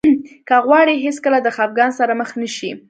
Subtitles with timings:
[0.47, 2.71] که غواړئ هېڅکله د خفګان سره مخ نه شئ.